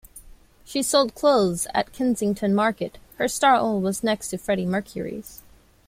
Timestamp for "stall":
3.27-3.79